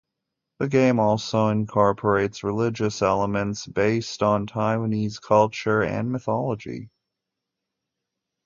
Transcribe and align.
The 0.57 0.67
game 0.67 0.99
also 0.99 1.49
incorporates 1.49 2.43
religious 2.43 3.03
elements 3.03 3.67
based 3.67 4.23
on 4.23 4.47
Taiwanese 4.47 5.21
culture 5.21 5.83
and 5.83 6.11
mythology. 6.11 6.89